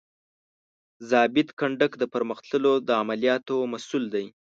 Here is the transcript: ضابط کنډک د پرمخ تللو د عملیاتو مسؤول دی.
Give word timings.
ضابط 1.09 1.49
کنډک 1.59 1.91
د 1.97 2.03
پرمخ 2.13 2.37
تللو 2.49 2.73
د 2.87 2.89
عملیاتو 3.01 3.55
مسؤول 3.73 4.03
دی. 4.13 4.25